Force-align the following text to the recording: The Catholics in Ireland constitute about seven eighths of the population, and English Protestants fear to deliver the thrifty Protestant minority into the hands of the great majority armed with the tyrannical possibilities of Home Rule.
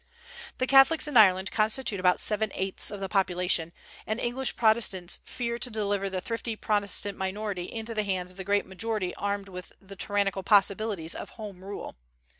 The 0.57 0.65
Catholics 0.65 1.07
in 1.07 1.15
Ireland 1.15 1.51
constitute 1.51 1.99
about 1.99 2.19
seven 2.19 2.49
eighths 2.55 2.89
of 2.89 3.01
the 3.01 3.07
population, 3.07 3.71
and 4.07 4.19
English 4.19 4.55
Protestants 4.55 5.19
fear 5.25 5.59
to 5.59 5.69
deliver 5.69 6.09
the 6.09 6.19
thrifty 6.21 6.55
Protestant 6.55 7.19
minority 7.19 7.65
into 7.71 7.93
the 7.93 8.01
hands 8.01 8.31
of 8.31 8.37
the 8.37 8.43
great 8.43 8.65
majority 8.65 9.13
armed 9.13 9.47
with 9.47 9.73
the 9.79 9.95
tyrannical 9.95 10.41
possibilities 10.41 11.13
of 11.13 11.29
Home 11.37 11.63
Rule. 11.63 11.97